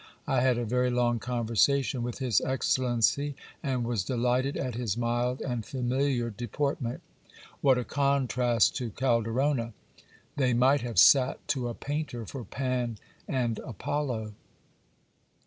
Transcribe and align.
I 0.25 0.41
had 0.41 0.57
a 0.57 0.65
very 0.65 0.89
long 0.89 1.19
conversation 1.19 2.01
with 2.01 2.17
his 2.17 2.41
excellency, 2.41 3.35
and 3.61 3.83
was 3.85 4.03
delighted 4.03 4.57
at 4.57 4.73
his 4.73 4.97
mild 4.97 5.41
and 5.41 5.63
familiar 5.63 6.31
deportment 6.31 7.03
What 7.61 7.77
a 7.77 7.83
contrast 7.83 8.75
to 8.77 8.89
Calderona! 8.89 9.73
They 10.37 10.55
might 10.55 10.81
have 10.81 10.97
sat 10.97 11.47
to 11.49 11.67
a 11.69 11.75
painter 11.75 12.25
for 12.25 12.43
Pan 12.43 12.97
and 13.27 13.59
Apollo. 13.59 14.33